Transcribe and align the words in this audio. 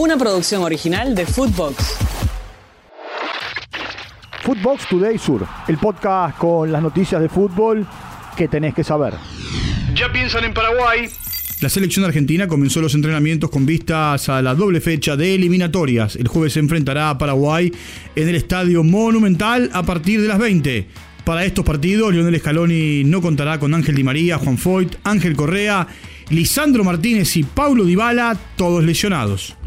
Una 0.00 0.16
producción 0.16 0.62
original 0.62 1.14
de 1.14 1.26
Footbox. 1.26 1.98
Footbox 4.42 4.88
Today 4.88 5.18
Sur, 5.18 5.46
el 5.68 5.76
podcast 5.76 6.38
con 6.38 6.72
las 6.72 6.80
noticias 6.80 7.20
de 7.20 7.28
fútbol 7.28 7.86
que 8.34 8.48
tenés 8.48 8.72
que 8.72 8.82
saber. 8.82 9.12
Ya 9.94 10.10
piensan 10.10 10.44
en 10.44 10.54
Paraguay. 10.54 11.10
La 11.60 11.68
selección 11.68 12.06
argentina 12.06 12.48
comenzó 12.48 12.80
los 12.80 12.94
entrenamientos 12.94 13.50
con 13.50 13.66
vistas 13.66 14.30
a 14.30 14.40
la 14.40 14.54
doble 14.54 14.80
fecha 14.80 15.18
de 15.18 15.34
eliminatorias. 15.34 16.16
El 16.16 16.28
jueves 16.28 16.54
se 16.54 16.60
enfrentará 16.60 17.10
a 17.10 17.18
Paraguay 17.18 17.70
en 18.16 18.26
el 18.26 18.36
Estadio 18.36 18.82
Monumental 18.82 19.68
a 19.74 19.82
partir 19.82 20.22
de 20.22 20.28
las 20.28 20.38
20. 20.38 20.88
Para 21.26 21.44
estos 21.44 21.66
partidos, 21.66 22.10
Lionel 22.14 22.40
Scaloni 22.40 23.04
no 23.04 23.20
contará 23.20 23.60
con 23.60 23.74
Ángel 23.74 23.96
Di 23.96 24.02
María, 24.02 24.38
Juan 24.38 24.56
Foyt, 24.56 24.96
Ángel 25.04 25.36
Correa, 25.36 25.86
Lisandro 26.30 26.84
Martínez 26.84 27.36
y 27.36 27.42
Paulo 27.42 27.84
Dybala, 27.84 28.38
todos 28.56 28.82
lesionados. 28.82 29.59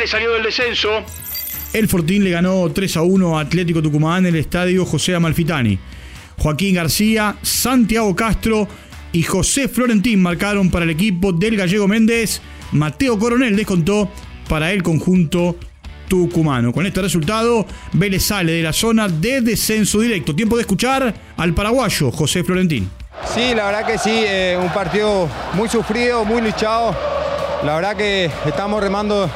Vélez 0.00 0.12
salió 0.12 0.32
del 0.32 0.44
descenso. 0.44 0.88
El 1.74 1.86
Fortín 1.86 2.24
le 2.24 2.30
ganó 2.30 2.66
3 2.72 2.96
a 2.96 3.02
1 3.02 3.38
a 3.38 3.42
Atlético 3.42 3.82
Tucumán 3.82 4.24
en 4.24 4.34
el 4.34 4.40
estadio 4.40 4.86
José 4.86 5.14
Amalfitani. 5.14 5.78
Joaquín 6.38 6.76
García, 6.76 7.36
Santiago 7.42 8.16
Castro 8.16 8.66
y 9.12 9.22
José 9.24 9.68
Florentín 9.68 10.22
marcaron 10.22 10.70
para 10.70 10.86
el 10.86 10.90
equipo 10.90 11.32
del 11.32 11.54
Gallego 11.54 11.86
Méndez. 11.86 12.40
Mateo 12.72 13.18
Coronel 13.18 13.54
descontó 13.54 14.10
para 14.48 14.72
el 14.72 14.82
conjunto 14.82 15.56
tucumano. 16.08 16.72
Con 16.72 16.86
este 16.86 17.02
resultado, 17.02 17.66
Vélez 17.92 18.22
sale 18.22 18.52
de 18.52 18.62
la 18.62 18.72
zona 18.72 19.06
de 19.06 19.42
descenso 19.42 20.00
directo. 20.00 20.34
Tiempo 20.34 20.56
de 20.56 20.62
escuchar 20.62 21.14
al 21.36 21.52
paraguayo 21.52 22.10
José 22.10 22.42
Florentín. 22.42 22.88
Sí, 23.34 23.52
la 23.54 23.66
verdad 23.66 23.86
que 23.86 23.98
sí, 23.98 24.24
eh, 24.26 24.58
un 24.58 24.70
partido 24.70 25.28
muy 25.52 25.68
sufrido, 25.68 26.24
muy 26.24 26.40
luchado. 26.40 26.96
La 27.64 27.74
verdad 27.74 27.94
que 27.94 28.30
estamos 28.46 28.82
remando 28.82 29.30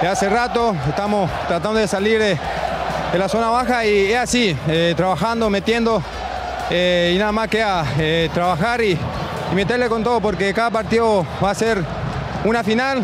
de 0.00 0.06
hace 0.06 0.28
rato, 0.28 0.76
estamos 0.88 1.30
tratando 1.48 1.80
de 1.80 1.88
salir 1.88 2.18
de, 2.18 2.38
la 3.16 3.28
zona 3.28 3.48
baja 3.48 3.84
y 3.86 4.12
es 4.12 4.18
así, 4.18 4.56
eh, 4.68 4.94
trabajando, 4.96 5.50
metiendo 5.50 6.02
eh, 6.70 7.12
y 7.14 7.18
nada 7.18 7.32
más 7.32 7.48
queda 7.48 7.84
trabajar 8.32 8.82
y, 8.82 8.98
meterle 9.54 9.88
con 9.88 10.04
todo 10.04 10.20
porque 10.20 10.52
cada 10.52 10.70
partido 10.70 11.26
va 11.42 11.50
a 11.50 11.54
ser 11.54 11.82
una 12.44 12.62
final. 12.62 13.02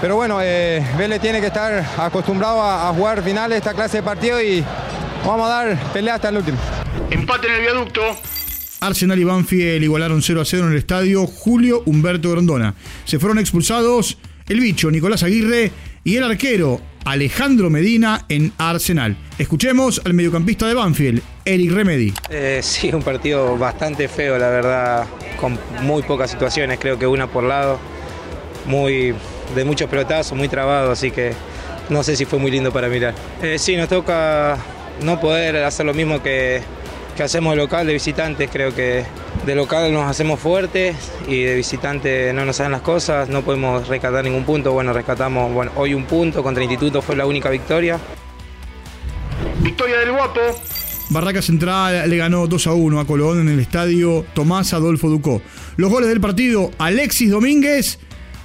pero 0.00 0.16
bueno, 0.16 0.38
Vélez 0.38 1.20
tiene 1.20 1.40
que 1.40 1.46
estar 1.46 1.84
acostumbrado 1.96 2.60
a, 2.60 2.88
a 2.88 2.92
jugar 2.92 3.22
finales 3.22 3.58
esta 3.58 3.74
clase 3.74 3.98
de 3.98 4.02
partido 4.02 4.42
y 4.42 4.64
vamos 5.24 5.48
a 5.48 5.50
dar 5.50 5.78
pelea 5.92 6.16
hasta 6.16 6.30
el 6.30 6.38
último. 6.38 6.58
Empate 7.10 7.46
en 7.46 7.54
el 7.54 7.60
viaducto. 7.60 8.00
Arsenal 8.80 9.18
y 9.18 9.24
Banfield 9.24 9.82
igualaron 9.82 10.22
0 10.22 10.40
a 10.40 10.44
0 10.44 10.66
en 10.66 10.72
el 10.72 10.78
estadio 10.78 11.26
Julio 11.26 11.82
Humberto 11.86 12.30
Grondona. 12.30 12.74
Se 13.04 13.18
fueron 13.18 13.38
expulsados 13.38 14.18
el 14.48 14.60
bicho 14.60 14.90
Nicolás 14.90 15.22
Aguirre 15.22 15.70
y 16.04 16.16
el 16.16 16.24
arquero 16.24 16.80
Alejandro 17.04 17.70
Medina 17.70 18.24
en 18.28 18.52
Arsenal. 18.58 19.16
Escuchemos 19.38 20.00
al 20.04 20.14
mediocampista 20.14 20.66
de 20.66 20.74
Banfield, 20.74 21.22
Eric 21.44 21.70
Remedy. 21.70 22.14
Eh, 22.30 22.60
sí, 22.62 22.90
un 22.92 23.02
partido 23.02 23.56
bastante 23.56 24.08
feo, 24.08 24.38
la 24.38 24.48
verdad, 24.48 25.06
con 25.40 25.58
muy 25.82 26.02
pocas 26.02 26.30
situaciones, 26.30 26.78
creo 26.78 26.98
que 26.98 27.06
una 27.06 27.26
por 27.26 27.44
lado, 27.44 27.78
muy 28.66 29.14
de 29.54 29.64
muchos 29.64 29.88
pelotazos, 29.88 30.36
muy 30.36 30.48
trabado, 30.48 30.90
así 30.90 31.10
que 31.10 31.32
no 31.88 32.02
sé 32.02 32.16
si 32.16 32.24
fue 32.24 32.38
muy 32.38 32.50
lindo 32.50 32.72
para 32.72 32.88
mirar. 32.88 33.14
Eh, 33.42 33.58
sí, 33.58 33.76
nos 33.76 33.88
toca 33.88 34.56
no 35.02 35.20
poder 35.20 35.56
hacer 35.64 35.86
lo 35.86 35.94
mismo 35.94 36.22
que, 36.22 36.60
que 37.16 37.22
hacemos 37.22 37.56
local, 37.56 37.86
de 37.86 37.92
visitantes, 37.92 38.50
creo 38.52 38.74
que 38.74 39.04
de 39.48 39.54
local 39.54 39.90
nos 39.94 40.04
hacemos 40.04 40.38
fuertes 40.38 40.94
y 41.26 41.42
de 41.42 41.54
visitante 41.54 42.34
no 42.34 42.44
nos 42.44 42.56
salen 42.56 42.72
las 42.72 42.82
cosas, 42.82 43.30
no 43.30 43.40
podemos 43.40 43.88
rescatar 43.88 44.22
ningún 44.22 44.44
punto, 44.44 44.72
bueno, 44.72 44.92
rescatamos 44.92 45.54
bueno, 45.54 45.72
hoy 45.76 45.94
un 45.94 46.04
punto, 46.04 46.42
contra 46.42 46.62
Instituto 46.62 47.00
fue 47.00 47.16
la 47.16 47.24
única 47.24 47.48
victoria. 47.48 47.98
Victoria 49.62 50.00
del 50.00 50.12
Guapo. 50.12 50.40
Barraca 51.08 51.40
Central 51.40 52.10
le 52.10 52.16
ganó 52.18 52.46
2 52.46 52.66
a 52.66 52.74
1 52.74 53.00
a 53.00 53.06
Colón 53.06 53.40
en 53.40 53.48
el 53.48 53.58
estadio 53.58 54.26
Tomás 54.34 54.74
Adolfo 54.74 55.08
Ducó. 55.08 55.40
Los 55.78 55.90
goles 55.90 56.10
del 56.10 56.20
partido, 56.20 56.70
Alexis 56.76 57.30
Domínguez 57.30 57.98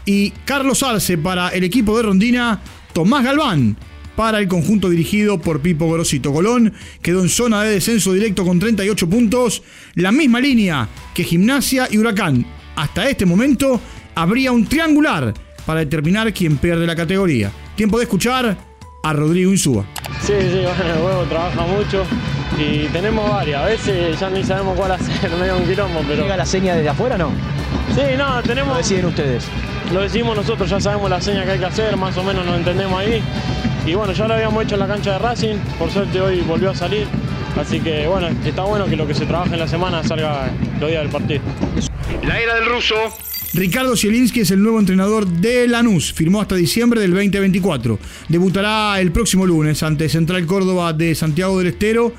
y 0.05 0.31
Carlos 0.45 0.83
Arce 0.83 1.17
para 1.17 1.49
el 1.49 1.65
equipo 1.65 1.97
de 1.97 2.03
Rondina, 2.03 2.61
Tomás 2.93 3.25
Galván 3.25 3.75
para 4.15 4.39
el 4.39 4.47
conjunto 4.47 4.89
dirigido 4.89 5.39
por 5.39 5.61
Pipo 5.61 5.85
Gorosito. 5.85 6.31
Colón 6.31 6.73
quedó 7.01 7.21
en 7.21 7.29
zona 7.29 7.63
de 7.63 7.71
descenso 7.71 8.13
directo 8.13 8.45
con 8.45 8.59
38 8.59 9.09
puntos, 9.09 9.63
la 9.95 10.11
misma 10.11 10.39
línea 10.39 10.87
que 11.13 11.23
Gimnasia 11.23 11.87
y 11.89 11.97
Huracán. 11.97 12.45
Hasta 12.75 13.09
este 13.09 13.25
momento 13.25 13.79
habría 14.15 14.51
un 14.51 14.65
triangular 14.65 15.33
para 15.65 15.81
determinar 15.81 16.33
quién 16.33 16.57
pierde 16.57 16.85
la 16.85 16.95
categoría. 16.95 17.51
Tiempo 17.75 17.97
de 17.97 18.03
escuchar 18.03 18.57
a 19.03 19.13
Rodrigo 19.13 19.51
Insúa. 19.51 19.85
Sí, 20.21 20.33
sí, 20.39 20.61
bueno, 20.77 20.93
el 20.95 21.03
huevo 21.03 21.23
trabaja 21.23 21.61
mucho 21.65 22.05
y 22.57 22.87
tenemos 22.87 23.29
varias. 23.29 23.61
A 23.61 23.65
veces 23.65 24.19
ya 24.19 24.29
ni 24.29 24.43
sabemos 24.43 24.77
cuál 24.77 24.93
hacer, 24.93 25.31
medio 25.39 25.57
un 25.57 25.65
quilombo, 25.65 26.01
pero... 26.07 26.23
¿Llega 26.23 26.37
la 26.37 26.45
seña 26.45 26.75
desde 26.75 26.89
afuera 26.89 27.17
no? 27.17 27.31
Sí, 27.93 28.01
no, 28.17 28.41
tenemos... 28.43 28.73
Lo 28.73 28.77
deciden 28.77 29.05
ustedes. 29.05 29.45
Lo 29.91 30.01
decimos 30.01 30.35
nosotros, 30.35 30.69
ya 30.69 30.79
sabemos 30.79 31.09
la 31.09 31.21
seña 31.21 31.43
que 31.43 31.51
hay 31.51 31.59
que 31.59 31.65
hacer, 31.65 31.95
más 31.97 32.17
o 32.17 32.23
menos 32.23 32.45
nos 32.45 32.57
entendemos 32.57 32.99
ahí. 32.99 33.21
Y 33.85 33.95
bueno, 33.95 34.13
ya 34.13 34.27
lo 34.27 34.33
habíamos 34.35 34.63
hecho 34.63 34.75
en 34.75 34.79
la 34.79 34.87
cancha 34.87 35.13
de 35.13 35.19
Racing, 35.19 35.55
por 35.77 35.91
suerte 35.91 36.21
hoy 36.21 36.39
volvió 36.41 36.71
a 36.71 36.75
salir. 36.75 37.05
Así 37.57 37.81
que 37.81 38.07
bueno, 38.07 38.27
está 38.45 38.63
bueno 38.63 38.85
que 38.85 38.95
lo 38.95 39.05
que 39.05 39.13
se 39.13 39.25
trabaja 39.25 39.53
en 39.53 39.59
la 39.59 39.67
semana 39.67 40.03
salga 40.03 40.51
los 40.79 40.89
días 40.89 41.03
del 41.03 41.11
partido. 41.11 41.41
La 42.25 42.39
era 42.39 42.55
del 42.55 42.65
ruso. 42.65 42.95
Ricardo 43.53 43.95
Zielinski 43.95 44.39
es 44.39 44.51
el 44.51 44.63
nuevo 44.63 44.79
entrenador 44.79 45.27
de 45.27 45.67
Lanús. 45.67 46.13
Firmó 46.13 46.41
hasta 46.41 46.55
diciembre 46.55 47.01
del 47.01 47.11
2024. 47.11 47.99
Debutará 48.29 48.99
el 48.99 49.11
próximo 49.11 49.45
lunes 49.45 49.83
ante 49.83 50.09
Central 50.09 50.45
Córdoba 50.45 50.93
de 50.93 51.13
Santiago 51.13 51.59
del 51.59 51.67
Estero 51.67 52.13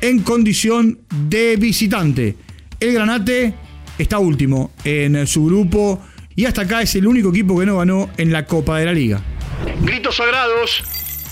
en 0.00 0.20
condición 0.20 0.98
de 1.28 1.56
visitante. 1.56 2.36
El 2.78 2.92
Granate 2.92 3.54
está 3.96 4.18
último 4.18 4.72
en 4.84 5.26
su 5.26 5.46
grupo 5.46 6.02
y 6.34 6.44
hasta 6.46 6.62
acá 6.62 6.82
es 6.82 6.94
el 6.96 7.06
único 7.06 7.30
equipo 7.30 7.58
que 7.58 7.64
no 7.64 7.78
ganó 7.78 8.10
en 8.16 8.32
la 8.32 8.44
Copa 8.44 8.78
de 8.78 8.86
la 8.86 8.92
Liga. 8.92 9.22
Gritos 9.82 10.16
sagrados. 10.16 10.82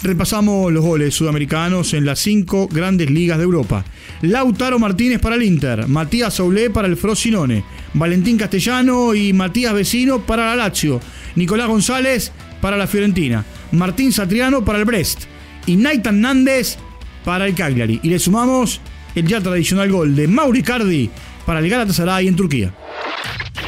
Repasamos 0.03 0.73
los 0.73 0.85
goles 0.85 1.15
sudamericanos 1.15 1.93
en 1.93 2.07
las 2.07 2.21
cinco 2.21 2.69
grandes 2.69 3.11
ligas 3.11 3.39
de 3.39 3.45
Europa. 3.45 3.85
Lautaro 4.23 4.79
Martínez 4.79 5.21
para 5.21 5.35
el 5.35 5.43
Inter, 5.43 5.89
Matías 5.89 6.35
Saulé 6.35 6.71
para 6.71 6.87
el 6.87 6.97
Frosinone, 6.97 7.65
Valentín 7.95 8.39
Castellano 8.39 9.15
y 9.15 9.33
Matías 9.33 9.75
Vecino 9.75 10.21
para 10.21 10.47
la 10.47 10.57
Lazio, 10.57 11.01
Nicolás 11.35 11.67
González 11.67 12.33
para 12.61 12.77
la 12.77 12.87
Fiorentina, 12.87 13.45
Martín 13.73 14.13
Satriano 14.13 14.65
para 14.65 14.79
el 14.79 14.85
Brest 14.85 15.25
y 15.67 15.77
Naitan 15.77 16.21
Nández 16.21 16.79
para 17.25 17.47
el 17.47 17.55
Cagliari. 17.55 17.99
Y 18.03 18.09
le 18.09 18.19
sumamos 18.19 18.81
el 19.15 19.27
ya 19.27 19.41
tradicional 19.41 19.91
gol 19.91 20.15
de 20.15 20.29
Mauri 20.29 20.63
Cardi 20.63 21.11
para 21.45 21.59
el 21.59 21.69
Galatasaray 21.69 22.29
en 22.29 22.37
Turquía. 22.37 22.73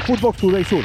Footbox 0.06 0.38
Today 0.38 0.64
Sur. 0.64 0.84